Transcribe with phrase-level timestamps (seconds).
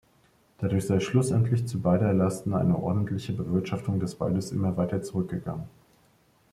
[0.57, 5.67] Dadurch sei schlussendlich zu beider Lasten eine ordentliche Bewirtschaftung des Waldes immer weiter zurückgegangen.